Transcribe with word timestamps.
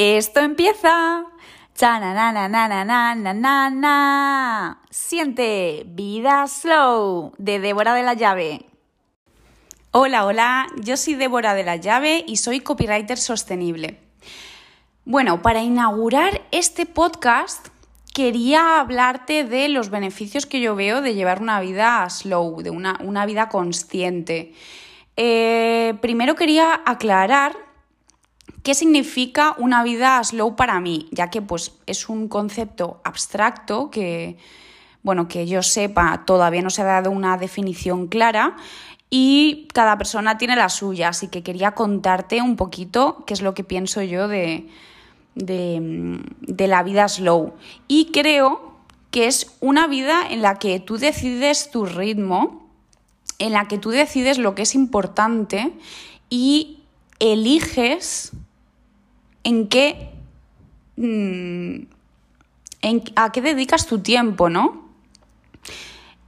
Esto 0.00 0.38
empieza. 0.38 1.24
Siente 4.90 5.82
Vida 5.88 6.46
Slow 6.46 7.32
de 7.36 7.58
Débora 7.58 7.94
de 7.94 8.04
la 8.04 8.14
Llave. 8.14 8.64
Hola, 9.90 10.24
hola, 10.24 10.68
yo 10.76 10.96
soy 10.96 11.14
Débora 11.14 11.54
de 11.54 11.64
la 11.64 11.74
Llave 11.74 12.24
y 12.28 12.36
soy 12.36 12.60
copywriter 12.60 13.18
sostenible. 13.18 13.98
Bueno, 15.04 15.42
para 15.42 15.62
inaugurar 15.62 16.42
este 16.52 16.86
podcast 16.86 17.66
quería 18.14 18.78
hablarte 18.78 19.42
de 19.42 19.68
los 19.68 19.90
beneficios 19.90 20.46
que 20.46 20.60
yo 20.60 20.76
veo 20.76 21.02
de 21.02 21.14
llevar 21.14 21.42
una 21.42 21.60
vida 21.60 22.08
slow, 22.08 22.62
de 22.62 22.70
una, 22.70 23.00
una 23.02 23.26
vida 23.26 23.48
consciente. 23.48 24.54
Eh, 25.16 25.94
primero 26.00 26.36
quería 26.36 26.82
aclarar 26.86 27.67
¿Qué 28.62 28.74
significa 28.74 29.54
una 29.58 29.82
vida 29.82 30.22
slow 30.22 30.56
para 30.56 30.80
mí? 30.80 31.08
Ya 31.12 31.30
que 31.30 31.42
pues 31.42 31.72
es 31.86 32.08
un 32.08 32.28
concepto 32.28 33.00
abstracto 33.04 33.90
que, 33.90 34.36
bueno, 35.02 35.28
que 35.28 35.46
yo 35.46 35.62
sepa, 35.62 36.24
todavía 36.26 36.62
no 36.62 36.70
se 36.70 36.82
ha 36.82 36.86
dado 36.86 37.10
una 37.10 37.36
definición 37.36 38.08
clara 38.08 38.56
y 39.10 39.68
cada 39.72 39.96
persona 39.96 40.36
tiene 40.36 40.56
la 40.56 40.68
suya, 40.68 41.08
así 41.08 41.28
que 41.28 41.42
quería 41.42 41.72
contarte 41.72 42.42
un 42.42 42.56
poquito 42.56 43.24
qué 43.26 43.34
es 43.34 43.42
lo 43.42 43.54
que 43.54 43.64
pienso 43.64 44.02
yo 44.02 44.28
de, 44.28 44.68
de, 45.34 46.20
de 46.40 46.66
la 46.66 46.82
vida 46.82 47.08
slow. 47.08 47.54
Y 47.86 48.10
creo 48.12 48.74
que 49.10 49.26
es 49.26 49.56
una 49.60 49.86
vida 49.86 50.22
en 50.28 50.42
la 50.42 50.58
que 50.58 50.80
tú 50.80 50.98
decides 50.98 51.70
tu 51.70 51.86
ritmo, 51.86 52.68
en 53.38 53.52
la 53.52 53.68
que 53.68 53.78
tú 53.78 53.90
decides 53.90 54.36
lo 54.36 54.54
que 54.54 54.62
es 54.62 54.74
importante 54.74 55.72
y 56.28 56.82
eliges 57.18 58.32
en 59.48 59.68
qué. 59.68 60.10
Mm, 60.96 61.86
en, 62.82 63.02
a 63.16 63.32
qué 63.32 63.40
dedicas 63.40 63.86
tu 63.86 64.00
tiempo, 64.00 64.50
¿no? 64.50 64.88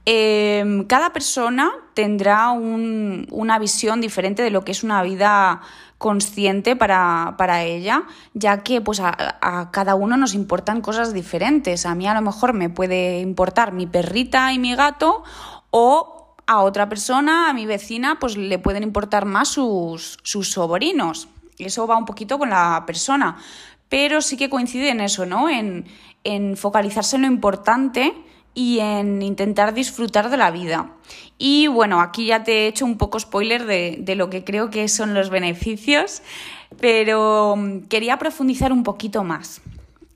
Em, 0.05 0.85
cada 0.85 1.13
persona 1.13 1.71
tendrá 1.93 2.49
una 2.49 3.59
visión 3.59 4.01
diferente 4.01 4.41
de 4.41 4.49
lo 4.49 4.63
que 4.63 4.71
es 4.71 4.83
una 4.83 5.03
vida 5.03 5.61
consciente 5.99 6.75
para, 6.75 7.63
ella, 7.63 8.03
ya 8.33 8.63
que 8.63 8.81
pues 8.81 8.99
a, 8.99 9.15
a, 9.41 9.69
cada 9.69 9.93
uno 9.93 10.17
nos 10.17 10.33
importan 10.33 10.81
cosas 10.81 11.13
diferentes. 11.13 11.85
A 11.85 11.93
mí 11.93 12.07
a 12.07 12.15
lo 12.15 12.21
mejor 12.21 12.53
me 12.53 12.69
puede 12.69 13.19
importar 13.19 13.71
mi 13.71 13.85
perrita 13.85 14.51
y 14.51 14.57
mi 14.57 14.75
gato 14.75 15.23
o 15.69 16.35
a 16.47 16.61
otra 16.61 16.89
persona, 16.89 17.49
a 17.49 17.53
mi 17.53 17.67
vecina, 17.67 18.17
pues 18.19 18.35
le 18.35 18.57
pueden 18.57 18.81
importar 18.81 19.25
más 19.25 19.49
sus, 19.49 20.17
sus 20.23 20.51
sobrinos. 20.51 21.27
Eso 21.65 21.87
va 21.87 21.97
un 21.97 22.05
poquito 22.05 22.37
con 22.37 22.49
la 22.49 22.83
persona, 22.85 23.37
pero 23.89 24.21
sí 24.21 24.37
que 24.37 24.49
coincide 24.49 24.89
en 24.89 25.01
eso, 25.01 25.25
¿no? 25.25 25.49
En, 25.49 25.85
focalizarse 26.55 27.15
en 27.15 27.23
lo 27.23 27.27
importante 27.27 28.13
y 28.53 28.79
en 28.79 29.21
intentar 29.21 29.73
disfrutar 29.73 30.29
de 30.29 30.37
la 30.37 30.51
vida. 30.51 30.93
Y 31.37 31.67
bueno, 31.67 31.99
aquí 31.99 32.27
ya 32.27 32.43
te 32.43 32.51
he 32.51 32.67
hecho 32.67 32.85
un 32.85 32.97
poco 32.97 33.19
spoiler 33.19 33.65
de, 33.65 34.15
lo 34.15 34.29
que 34.29 34.43
creo 34.43 34.69
que 34.69 34.87
son 34.87 35.13
los 35.13 35.29
beneficios, 35.29 36.21
pero 36.79 37.55
mm, 37.57 37.87
quería 37.87 38.17
profundizar 38.17 38.71
un 38.71 38.83
poquito 38.83 39.23
más. 39.23 39.61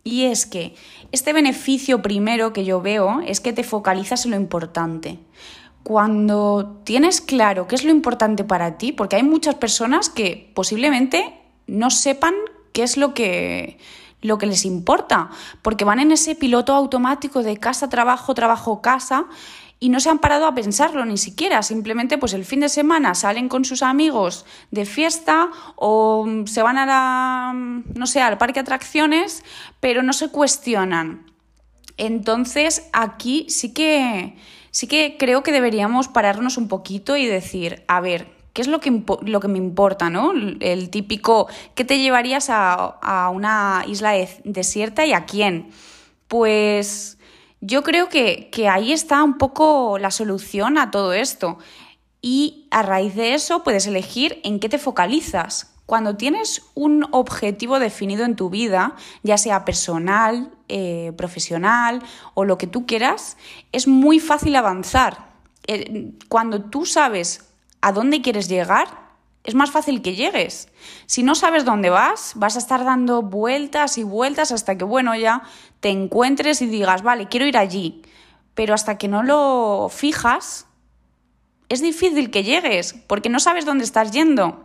Y 0.03 0.25
es 0.25 0.45
que 0.45 0.75
este 1.11 1.33
beneficio 1.33 2.03
primero 2.03 2.53
que 2.53 2.63
yo 2.63 2.81
veo 2.81 3.21
es 3.25 3.39
que 3.39 3.53
te 3.53 3.63
focalizas 3.63 4.25
en 4.25 4.31
lo 4.31 4.37
importante 4.37 5.17
cuando 5.85 6.81
tienes 6.83 7.21
claro 7.21 7.67
qué 7.67 7.75
es 7.75 7.83
lo 7.83 7.91
importante 7.91 8.43
para 8.43 8.79
ti, 8.79 8.91
porque 8.91 9.17
hay 9.17 9.23
muchas 9.23 9.53
personas 9.53 10.09
que 10.09 10.51
posiblemente 10.55 11.39
no 11.67 11.91
sepan 11.91 12.33
qué 12.73 12.81
es 12.81 12.97
lo 12.97 13.13
que, 13.13 13.77
lo 14.23 14.39
que 14.39 14.47
les 14.47 14.65
importa, 14.65 15.29
porque 15.61 15.85
van 15.85 15.99
en 15.99 16.11
ese 16.11 16.33
piloto 16.33 16.73
automático 16.73 17.43
de 17.43 17.57
casa, 17.57 17.87
trabajo, 17.87 18.33
trabajo, 18.33 18.81
casa, 18.81 19.27
y 19.79 19.89
no 19.89 19.99
se 19.99 20.09
han 20.09 20.17
parado 20.17 20.47
a 20.47 20.55
pensarlo 20.55 21.05
ni 21.05 21.19
siquiera, 21.19 21.61
simplemente 21.61 22.17
pues 22.17 22.33
el 22.33 22.45
fin 22.45 22.61
de 22.61 22.69
semana 22.69 23.13
salen 23.13 23.47
con 23.47 23.63
sus 23.63 23.83
amigos 23.83 24.47
de 24.71 24.87
fiesta 24.87 25.51
o 25.75 26.25
se 26.47 26.63
van 26.63 26.79
a 26.79 26.87
la, 26.87 27.53
no 27.53 28.07
sé, 28.07 28.21
al 28.21 28.39
parque 28.39 28.55
de 28.55 28.61
atracciones, 28.61 29.43
pero 29.79 30.01
no 30.01 30.13
se 30.13 30.29
cuestionan. 30.29 31.31
Entonces 31.97 32.89
aquí 32.91 33.45
sí 33.49 33.71
que 33.71 34.35
sí 34.75 34.87
que 34.87 35.15
creo 35.17 35.41
que 35.41 35.53
deberíamos 35.53 36.09
pararnos 36.09 36.57
un 36.57 36.67
poquito 36.67 37.15
y 37.15 37.25
decir, 37.25 37.85
a 37.87 38.01
ver, 38.01 38.27
¿qué 38.51 38.61
es 38.61 38.67
lo 38.67 38.81
que, 38.81 39.03
lo 39.21 39.39
que 39.39 39.47
me 39.47 39.57
importa, 39.57 40.09
no? 40.09 40.33
El 40.59 40.89
típico, 40.89 41.47
¿qué 41.75 41.85
te 41.85 41.97
llevarías 41.97 42.47
a, 42.49 43.29
una 43.33 43.85
isla 43.87 44.11
desierta 44.43 45.05
y 45.05 45.13
a 45.13 45.25
quién? 45.25 45.69
Pues 46.27 47.17
yo 47.61 47.83
creo 47.83 48.09
que, 48.09 48.49
que 48.51 48.67
ahí 48.67 48.91
está 48.91 49.23
un 49.23 49.37
poco 49.37 49.97
la 49.97 50.11
solución 50.11 50.77
a 50.77 50.91
todo 50.91 51.13
esto. 51.13 51.57
Y 52.21 52.67
a 52.69 52.81
raíz 52.81 53.15
de 53.15 53.33
eso 53.33 53.63
puedes 53.63 53.87
elegir 53.87 54.41
en 54.43 54.59
qué 54.59 54.67
te 54.67 54.77
focalizas. 54.77 55.73
Cuando 55.85 56.17
tienes 56.17 56.63
un 56.73 57.07
objetivo 57.11 57.77
definido 57.79 58.25
en 58.25 58.35
tu 58.35 58.49
vida, 58.49 58.95
ya 59.21 59.37
sea 59.37 59.65
personal, 59.65 60.51
eh, 60.67 61.13
profesional 61.15 62.01
o 62.33 62.43
lo 62.43 62.57
que 62.57 62.65
tú 62.65 62.87
quieras, 62.87 63.37
es 63.71 63.87
muy 63.87 64.19
fácil 64.19 64.55
avanzar. 64.55 65.29
Eh, 65.67 66.11
cuando 66.27 66.63
tú 66.63 66.85
sabes 66.85 67.45
a 67.81 67.91
dónde 67.91 68.21
quieres 68.21 68.49
llegar, 68.49 69.05
es 69.43 69.53
más 69.53 69.69
fácil 69.69 70.01
que 70.01 70.15
llegues. 70.15 70.69
Si 71.05 71.21
no 71.21 71.35
sabes 71.35 71.65
dónde 71.65 71.91
vas, 71.91 72.33
vas 72.35 72.55
a 72.55 72.59
estar 72.59 72.83
dando 72.83 73.21
vueltas 73.21 73.99
y 73.99 74.03
vueltas 74.03 74.51
hasta 74.51 74.75
que, 74.75 74.85
bueno, 74.85 75.15
ya 75.15 75.43
te 75.81 75.89
encuentres 75.89 76.63
y 76.63 76.65
digas, 76.65 77.03
vale, 77.03 77.27
quiero 77.27 77.45
ir 77.45 77.57
allí. 77.57 78.01
Pero 78.55 78.73
hasta 78.73 78.97
que 78.97 79.07
no 79.07 79.21
lo 79.21 79.89
fijas, 79.91 80.65
es 81.69 81.81
difícil 81.81 82.31
que 82.31 82.43
llegues, 82.43 82.93
porque 83.05 83.29
no 83.29 83.39
sabes 83.39 83.65
dónde 83.65 83.83
estás 83.83 84.09
yendo. 84.09 84.64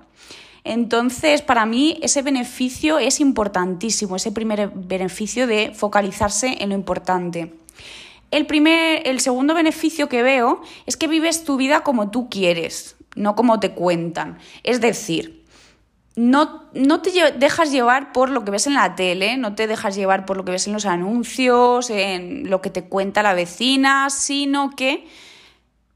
Entonces, 0.65 1.43
para 1.43 1.66
mí 1.66 1.98
ese 2.03 2.22
beneficio 2.22 2.98
es 2.98 3.21
importantísimo, 3.21 4.16
ese 4.16 4.32
primer 4.32 4.71
beneficio 4.75 5.47
de 5.47 5.72
focalizarse 5.75 6.56
en 6.60 6.71
lo 6.71 6.75
importante. 6.75 7.54
El, 8.31 8.47
primer, 8.47 9.06
el 9.06 9.21
segundo 9.21 9.54
beneficio 9.54 10.09
que 10.09 10.22
veo 10.22 10.62
es 10.87 10.97
que 10.97 11.09
vives 11.09 11.44
tu 11.44 11.56
vida 11.56 11.81
como 11.81 12.10
tú 12.10 12.28
quieres, 12.28 12.97
no 13.16 13.34
como 13.34 13.59
te 13.59 13.72
cuentan. 13.72 14.38
Es 14.62 14.81
decir, 14.81 15.41
no, 16.16 16.65
no, 16.75 17.00
te 17.00 17.10
dejas 17.32 17.72
llevar 17.72 18.12
por 18.12 18.31
lo 18.31 18.44
que 18.44 18.50
ves 18.50 18.66
en 18.66 18.75
la 18.75 18.94
tele, 18.94 19.37
no 19.37 19.54
te 19.54 19.66
dejas 19.66 19.97
llevar 19.97 20.27
por 20.27 20.37
lo 20.37 20.44
que 20.44 20.53
ves 20.53 20.66
en 20.66 20.72
los 20.72 20.87
anuncios, 20.87 21.88
en 21.91 22.50
lo 22.50 22.60
que 22.60 22.71
te 22.71 22.84
cuenta 22.84 23.22
la 23.22 23.34
vecina, 23.34 24.10
sino 24.10 24.71
que 24.77 25.06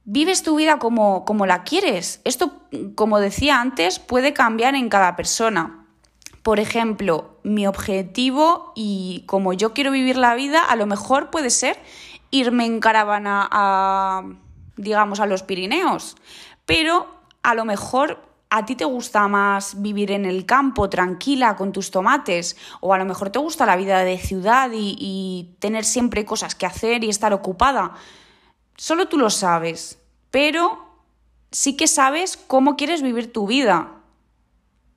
vives 0.05 0.43
tu 0.43 0.57
vida 0.57 0.79
como, 0.79 1.25
como 1.25 1.47
la 1.47 1.65
quieres. 1.65 2.21
Esto, 2.25 2.53
como 2.95 3.21
decía 3.21 3.61
antes, 3.61 3.99
puede 3.99 4.33
cambiar 4.33 4.75
en 4.75 4.89
cada 4.89 5.17
persona. 5.17 5.87
Por 6.43 6.61
ejemplo, 6.61 7.39
mi 7.43 7.67
objetivo 7.67 8.73
y 8.75 9.25
como 9.27 9.55
yo 9.55 9.73
quiero 9.73 9.91
vivir 9.91 10.17
la 10.17 10.35
vida, 10.35 10.63
a 10.63 10.77
lo 10.77 10.87
mejor 10.87 11.31
puede 11.31 11.51
ser 11.51 11.79
irme 12.31 12.67
en 12.67 12.81
caravana 12.81 13.49
a, 13.51 14.25
digamos, 14.77 15.21
a 15.21 15.27
los 15.27 15.43
Pirineos. 15.43 16.17
Pero 16.67 17.07
a 17.43 17.55
lo 17.55 17.65
mejor 17.65 18.21
a 18.51 18.67
ti 18.67 18.77
te 18.77 18.85
gusta 18.85 19.27
más 19.27 19.81
vivir 19.81 20.11
en 20.13 20.27
el 20.27 20.45
campo, 20.45 20.89
tranquila, 20.91 21.57
con 21.57 21.73
tus 21.73 21.91
tomates, 21.91 22.57
o 22.81 22.93
a 22.93 22.99
lo 22.99 23.05
mejor 23.05 23.31
te 23.31 23.39
gusta 23.39 23.67
la 23.67 23.77
vida 23.77 24.05
de 24.05 24.19
ciudad 24.19 24.71
y, 24.73 24.97
y 24.99 25.57
tener 25.61 25.85
siempre 25.85 26.25
cosas 26.25 26.55
que 26.55 26.67
hacer 26.67 27.05
y 27.05 27.09
estar 27.09 27.33
ocupada. 27.33 27.95
Solo 28.77 29.07
tú 29.09 29.19
lo 29.19 29.31
sabes, 29.31 29.99
pero 30.31 30.85
sí 31.51 31.77
que 31.77 31.87
sabes 31.87 32.37
cómo 32.37 32.77
quieres 32.77 33.03
vivir 33.03 33.33
tu 33.33 33.47
vida. 33.47 33.93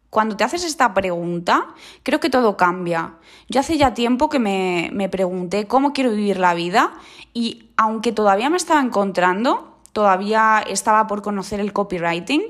Cuando 0.10 0.36
te 0.36 0.44
haces 0.44 0.64
esta 0.64 0.94
pregunta, 0.94 1.68
creo 2.02 2.20
que 2.20 2.30
todo 2.30 2.58
cambia. 2.58 3.16
Yo 3.50 3.60
hace 3.60 3.78
ya 3.78 3.94
tiempo 3.94 4.30
que 4.30 4.40
me, 4.40 5.10
pregunté 5.10 5.68
cómo 5.68 5.94
quiero 5.94 6.12
vivir 6.12 6.40
la 6.40 6.54
vida 6.54 6.94
y 7.34 7.70
aunque 7.78 8.12
todavía 8.12 8.50
me 8.50 8.58
estaba 8.58 8.82
encontrando, 8.82 9.78
todavía 9.92 10.64
estaba 10.68 11.06
por 11.08 11.22
conocer 11.22 11.60
el 11.60 11.74
copywriting, 11.74 12.44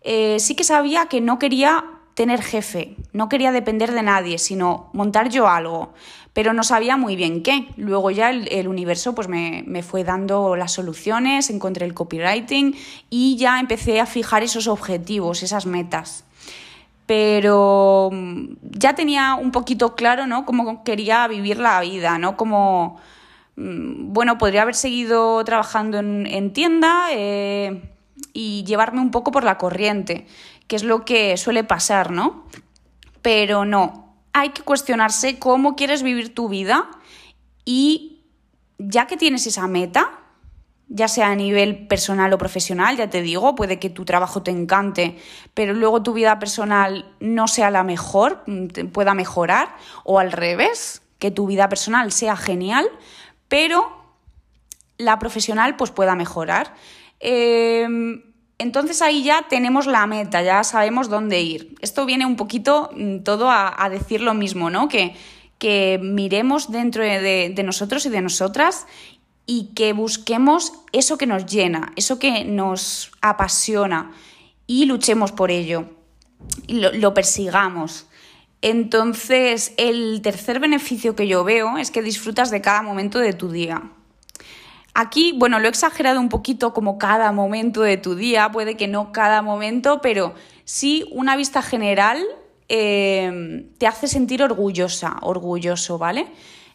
eh, 0.00 0.38
sí 0.40 0.54
que 0.54 0.64
sabía 0.64 1.06
que 1.06 1.20
no 1.20 1.38
quería 1.38 1.84
tener 2.14 2.42
jefe, 2.42 2.96
no 3.12 3.28
quería 3.28 3.52
depender 3.52 3.92
de 3.92 4.02
nadie, 4.02 4.38
sino 4.38 4.90
montar 4.92 5.30
yo 5.30 5.48
algo, 5.48 5.94
pero 6.32 6.52
no 6.52 6.62
sabía 6.62 6.96
muy 6.96 7.16
bien 7.16 7.42
qué. 7.42 7.68
Luego 7.76 8.10
ya 8.10 8.30
el, 8.30 8.68
universo 8.68 9.14
pues 9.14 9.28
me, 9.28 9.64
me, 9.66 9.82
fue 9.82 10.04
dando 10.04 10.56
las 10.56 10.72
soluciones, 10.72 11.50
encontré 11.50 11.86
el 11.86 11.94
copywriting 11.94 12.74
y 13.10 13.36
ya 13.36 13.60
empecé 13.60 14.00
a 14.00 14.06
fijar 14.06 14.42
esos 14.42 14.66
objetivos, 14.66 15.42
esas 15.42 15.66
metas. 15.66 16.24
Pero 17.06 18.10
mm, 18.12 18.54
ya 18.62 18.94
tenía 18.94 19.34
un 19.34 19.50
poquito 19.50 19.94
claro, 19.94 20.26
¿no? 20.26 20.46
Cómo 20.46 20.84
quería 20.84 21.26
vivir 21.28 21.58
la 21.58 21.80
vida, 21.80 22.18
¿no? 22.18 22.36
Como, 22.36 22.98
mm, 23.56 24.12
bueno, 24.12 24.38
podría 24.38 24.62
haber 24.62 24.74
seguido 24.74 25.44
trabajando 25.44 25.98
en, 25.98 26.52
tienda 26.52 27.08
eh, 27.10 27.82
y 28.32 28.64
llevarme 28.64 29.00
un 29.00 29.10
poco 29.10 29.32
por 29.32 29.44
la 29.44 29.58
corriente 29.58 30.26
que 30.72 30.76
es 30.76 30.84
lo 30.84 31.04
que 31.04 31.36
suele 31.36 31.64
pasar, 31.64 32.12
¿no? 32.12 32.46
Pero 33.20 33.66
no, 33.66 34.16
hay 34.32 34.52
que 34.52 34.62
cuestionarse 34.62 35.38
cómo 35.38 35.76
quieres 35.76 36.02
vivir 36.02 36.34
tu 36.34 36.48
vida 36.48 36.88
y 37.66 38.22
ya 38.78 39.06
que 39.06 39.18
tienes 39.18 39.46
esa 39.46 39.66
meta, 39.66 40.18
ya 40.88 41.08
sea 41.08 41.26
a 41.26 41.34
nivel 41.34 41.86
personal 41.88 42.32
o 42.32 42.38
profesional, 42.38 42.96
ya 42.96 43.10
te 43.10 43.20
digo, 43.20 43.54
puede 43.54 43.78
que 43.78 43.90
tu 43.90 44.06
trabajo 44.06 44.42
te 44.42 44.50
encante, 44.50 45.18
pero 45.52 45.74
luego 45.74 46.02
tu 46.02 46.14
vida 46.14 46.38
personal 46.38 47.04
no 47.20 47.48
sea 47.48 47.70
la 47.70 47.84
mejor, 47.84 48.42
pueda 48.94 49.12
mejorar, 49.12 49.76
o 50.04 50.20
al 50.20 50.32
revés, 50.32 51.02
que 51.18 51.30
tu 51.30 51.46
vida 51.46 51.68
personal 51.68 52.12
sea 52.12 52.34
genial, 52.34 52.88
pero 53.48 53.94
la 54.96 55.18
profesional 55.18 55.76
pues 55.76 55.90
pueda 55.90 56.14
mejorar. 56.14 56.72
Em, 57.20 58.31
entonces 58.62 59.02
ahí 59.02 59.24
ya 59.24 59.46
tenemos 59.48 59.86
la 59.86 60.06
meta, 60.06 60.40
ya 60.40 60.62
sabemos 60.62 61.08
dónde 61.08 61.40
ir. 61.40 61.74
Esto 61.80 62.06
viene 62.06 62.26
un 62.26 62.36
poquito 62.36 62.90
mm, 62.94 63.18
todo 63.24 63.50
a, 63.50 63.88
decir 63.90 64.20
lo 64.20 64.34
mismo, 64.34 64.70
¿no? 64.70 64.88
Que, 64.88 65.16
que 65.58 65.98
miremos 66.00 66.70
dentro 66.70 67.02
de, 67.02 67.52
de, 67.54 67.62
nosotros 67.64 68.06
y 68.06 68.08
de 68.08 68.20
nosotras 68.20 68.86
y 69.46 69.70
que 69.74 69.92
busquemos 69.92 70.72
eso 70.92 71.18
que 71.18 71.26
nos 71.26 71.46
llena, 71.46 71.92
eso 71.96 72.20
que 72.20 72.44
nos 72.44 73.10
apasiona 73.20 74.12
y 74.68 74.84
luchemos 74.86 75.32
por 75.32 75.50
ello, 75.50 75.90
lo, 76.68 77.14
persigamos. 77.14 78.06
Entonces, 78.60 79.74
el 79.76 80.20
tercer 80.22 80.60
beneficio 80.60 81.16
que 81.16 81.26
yo 81.26 81.42
veo 81.42 81.78
es 81.78 81.90
que 81.90 82.00
disfrutas 82.00 82.52
de 82.52 82.60
cada 82.60 82.82
momento 82.82 83.18
de 83.18 83.32
tu 83.32 83.50
día. 83.50 83.82
Aquí, 84.94 85.34
bueno, 85.36 85.58
lo 85.58 85.66
he 85.66 85.70
exagerado 85.70 86.20
un 86.20 86.28
poquito 86.28 86.74
como 86.74 86.98
cada 86.98 87.32
momento 87.32 87.82
de 87.82 87.96
tu 87.96 88.14
día, 88.14 88.50
puede 88.50 88.76
que 88.76 88.88
no 88.88 89.12
cada 89.12 89.40
momento, 89.40 90.00
pero 90.02 90.34
sí 90.64 91.06
una 91.12 91.36
vista 91.36 91.62
general 91.62 92.22
eh, 92.68 93.66
te 93.78 93.86
hace 93.86 94.06
sentir 94.06 94.42
orgullosa, 94.42 95.16
orgulloso, 95.22 95.98
¿vale? 95.98 96.26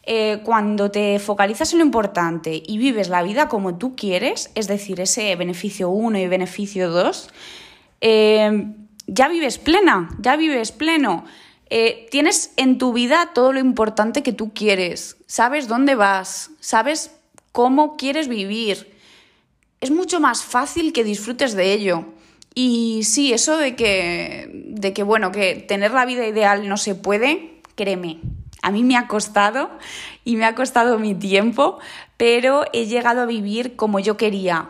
Eh, 0.09 0.39
cuando 0.45 0.89
te 0.89 1.19
focalizas 1.19 1.73
en 1.73 1.79
lo 1.79 1.85
importante 1.85 2.63
y 2.65 2.77
vives 2.77 3.09
la 3.09 3.23
vida 3.23 3.49
como 3.49 3.77
tú 3.77 3.93
quieres, 3.97 4.51
es 4.55 4.67
decir, 4.67 5.01
ese 5.01 5.35
beneficio 5.35 5.89
1 5.89 6.17
y 6.19 6.27
beneficio 6.27 6.89
2, 6.89 7.29
eh, 7.99 8.73
ya 9.05 9.27
vives 9.27 9.57
plena, 9.57 10.09
ya 10.19 10.37
vives 10.37 10.71
pleno. 10.71 11.25
Eh, 11.69 12.07
tienes 12.09 12.53
en 12.55 12.77
tu 12.77 12.93
vida 12.93 13.31
todo 13.33 13.51
lo 13.51 13.59
importante 13.59 14.23
que 14.23 14.31
tú 14.31 14.53
quieres, 14.53 15.17
sabes 15.25 15.67
dónde 15.67 15.95
vas, 15.95 16.51
sabes 16.61 17.16
cómo 17.57 17.97
quieres 17.97 18.27
vivir. 18.27 18.93
Es 19.81 19.89
mucho 19.89 20.19
más 20.19 20.43
fácil 20.43 20.93
que 20.93 21.03
disfrutes 21.03 21.55
de 21.55 21.73
ello. 21.73 22.05
Y 22.53 23.01
sí, 23.03 23.33
eso 23.33 23.57
de 23.57 23.75
que, 23.75 24.47
de 24.53 24.93
que, 24.93 25.01
bueno, 25.01 25.31
que 25.31 25.55
tener 25.55 25.91
la 25.91 26.05
vida 26.05 26.27
ideal 26.27 26.69
no 26.69 26.77
se 26.77 26.93
puede, 26.93 27.59
créeme, 27.73 28.19
a 28.61 28.69
mí 28.69 28.83
me 28.83 28.95
ha 28.95 29.07
costado 29.07 29.71
y 30.23 30.35
me 30.35 30.45
ha 30.45 30.53
costado 30.53 30.99
mi 30.99 31.15
tiempo, 31.15 31.79
pero 32.15 32.63
he 32.73 32.85
llegado 32.85 33.21
a 33.21 33.25
vivir 33.25 33.75
como 33.75 33.97
yo 33.97 34.17
quería. 34.17 34.69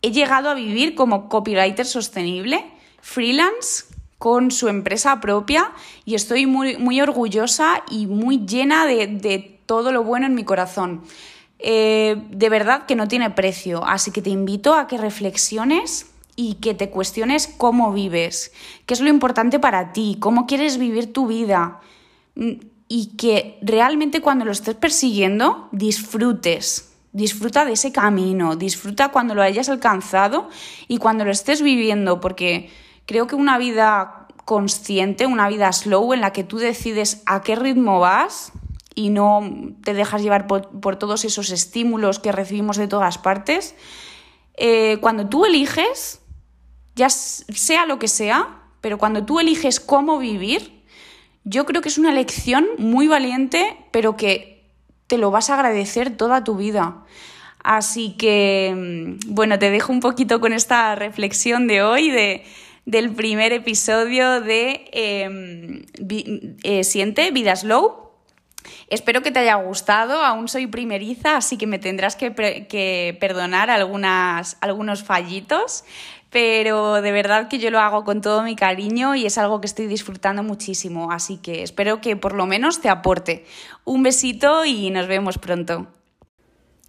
He 0.00 0.10
llegado 0.10 0.48
a 0.48 0.54
vivir 0.54 0.94
como 0.94 1.28
copywriter 1.28 1.84
sostenible, 1.84 2.64
freelance, 3.02 3.84
con 4.16 4.50
su 4.50 4.68
empresa 4.68 5.20
propia 5.20 5.72
y 6.06 6.14
estoy 6.14 6.46
muy, 6.46 6.78
muy 6.78 6.98
orgullosa 7.02 7.82
y 7.90 8.06
muy 8.06 8.46
llena 8.46 8.86
de, 8.86 9.60
todo 9.66 9.92
lo 9.92 10.02
bueno 10.02 10.24
en 10.24 10.34
mi 10.34 10.44
corazón. 10.44 11.02
Eh, 11.66 12.22
de 12.28 12.50
verdad 12.50 12.84
que 12.84 12.94
no 12.94 13.08
tiene 13.08 13.30
precio, 13.30 13.86
así 13.86 14.10
que 14.10 14.20
te 14.20 14.28
invito 14.28 14.74
a 14.74 14.86
que 14.86 14.98
reflexiones 14.98 16.10
y 16.36 16.56
que 16.56 16.74
te 16.74 16.90
cuestiones 16.90 17.46
cómo 17.46 17.90
vives, 17.90 18.52
qué 18.84 18.92
es 18.92 19.00
lo 19.00 19.08
importante 19.08 19.58
para 19.58 19.90
ti, 19.94 20.18
cómo 20.20 20.44
quieres 20.44 20.76
vivir 20.76 21.14
tu 21.14 21.26
vida. 21.26 21.80
Y 22.86 23.16
que 23.16 23.58
realmente 23.62 24.20
cuando 24.20 24.44
lo 24.44 24.52
estés 24.52 24.74
persiguiendo 24.74 25.70
disfrutes, 25.72 26.92
disfruta 27.12 27.64
de 27.64 27.72
ese 27.72 27.92
camino, 27.92 28.56
disfruta 28.56 29.08
cuando 29.08 29.34
lo 29.34 29.40
hayas 29.40 29.70
alcanzado 29.70 30.50
y 30.86 30.98
cuando 30.98 31.24
lo 31.24 31.30
estés 31.30 31.62
viviendo, 31.62 32.20
porque 32.20 32.68
creo 33.06 33.26
que 33.26 33.36
una 33.36 33.56
vida 33.56 34.28
consciente, 34.44 35.24
una 35.24 35.48
vida 35.48 35.72
slow 35.72 36.12
en 36.12 36.20
la 36.20 36.34
que 36.34 36.44
tú 36.44 36.58
decides 36.58 37.22
a 37.24 37.40
qué 37.40 37.56
ritmo 37.56 38.00
vas 38.00 38.52
y 38.94 39.10
no 39.10 39.42
te 39.82 39.94
dejas 39.94 40.22
llevar 40.22 40.46
por, 40.46 40.96
todos 40.96 41.24
esos 41.24 41.50
estímulos 41.50 42.18
que 42.18 42.32
recibimos 42.32 42.76
de 42.76 42.88
todas 42.88 43.18
partes, 43.18 43.74
eh, 44.56 44.98
cuando 45.00 45.28
tú 45.28 45.44
eliges, 45.44 46.20
ya 46.94 47.10
sea 47.10 47.86
lo 47.86 47.98
que 47.98 48.08
sea, 48.08 48.62
pero 48.80 48.98
cuando 48.98 49.24
tú 49.24 49.40
eliges 49.40 49.80
cómo 49.80 50.18
vivir, 50.18 50.84
yo 51.44 51.66
creo 51.66 51.82
que 51.82 51.88
es 51.88 51.98
una 51.98 52.12
lección 52.12 52.66
muy 52.78 53.08
valiente, 53.08 53.76
pero 53.90 54.16
que 54.16 54.70
te 55.06 55.18
lo 55.18 55.30
vas 55.30 55.50
a 55.50 55.54
agradecer 55.54 56.16
toda 56.16 56.44
tu 56.44 56.56
vida. 56.56 57.04
Así 57.62 58.14
que, 58.18 58.74
mm, 58.76 59.34
bueno, 59.34 59.58
te 59.58 59.70
dejo 59.70 59.92
un 59.92 60.00
poquito 60.00 60.40
con 60.40 60.52
esta 60.52 60.94
reflexión 60.94 61.66
de 61.66 61.82
hoy, 61.82 62.10
de, 62.10 62.44
del 62.84 63.10
primer 63.14 63.52
episodio 63.52 64.40
de 64.40 64.84
em, 64.92 65.86
eh, 66.62 66.84
Siente, 66.84 67.30
Vida 67.30 67.56
Slow. 67.56 68.03
Espero 68.88 69.22
que 69.22 69.30
te 69.30 69.40
haya 69.40 69.56
gustado, 69.56 70.22
aún 70.24 70.48
soy 70.48 70.66
primeriza, 70.66 71.36
así 71.36 71.56
que 71.56 71.66
me 71.66 71.78
tendrás 71.78 72.16
que, 72.16 72.32
que 72.68 73.16
perdonar 73.20 73.70
algunos 73.70 75.04
fallitos, 75.04 75.84
pero 76.30 77.00
de 77.00 77.12
verdad 77.12 77.48
que 77.48 77.58
yo 77.58 77.70
lo 77.70 77.78
hago 77.78 78.04
con 78.04 78.20
todo 78.20 78.42
mi 78.42 78.56
cariño 78.56 79.14
y 79.14 79.26
es 79.26 79.38
algo 79.38 79.60
que 79.60 79.66
estoy 79.66 79.86
disfrutando 79.86 80.42
muchísimo, 80.42 81.12
así 81.12 81.36
que 81.38 81.62
espero 81.62 82.00
que 82.00 82.16
por 82.16 82.34
lo 82.34 82.46
menos 82.46 82.80
te 82.80 82.88
aporte. 82.88 83.44
Un 83.84 84.02
besito 84.02 84.64
y 84.64 84.90
nos 84.90 85.06
vemos 85.06 85.38
pronto. 85.38 85.86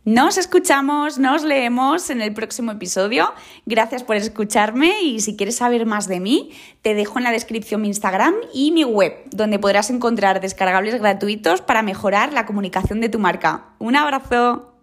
Nos 0.06 0.38
escuchamos, 0.38 1.18
nos 1.18 1.44
leemos 1.44 2.10
en 2.12 2.22
el 2.22 2.32
próximo 2.32 2.72
episodio. 2.72 3.34
Gracias 3.66 4.04
por 4.04 4.16
escucharme 4.16 5.02
y 5.02 5.20
si 5.20 5.36
quieres 5.36 5.56
saber 5.56 5.88
más 5.88 6.08
de 6.08 6.20
mí, 6.20 6.52
te 6.84 6.94
dejo 6.94 7.18
en 7.18 7.24
la 7.24 7.32
descripción 7.32 7.82
mi 7.82 7.88
Instagram 7.88 8.36
y 8.54 8.72
mi 8.72 8.84
web, 8.84 9.16
donde 9.32 9.58
podrás 9.58 9.90
encontrar 9.90 10.42
descargables 10.42 11.02
gratuitos 11.02 11.62
para 11.62 11.82
mejorar 11.82 12.34
la 12.34 12.46
comunicación 12.46 13.02
de 13.02 13.10
tu 13.10 13.18
marca. 13.18 13.74
Un 13.80 13.96
abrazo. 13.96 14.76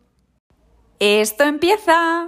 Esto 0.99 1.45
empieza. 1.45 2.27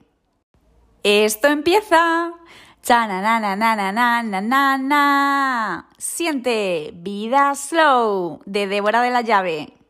Esto 1.04 1.46
empieza. 1.46 2.32
Cha-na-na-na-na-na-na-na. 2.86 5.02
Siente 5.98 6.92
Vida 6.94 7.56
Slow 7.56 8.38
de 8.46 8.68
Débora 8.68 9.02
de 9.02 9.10
la 9.10 9.22
Llave. 9.22 9.85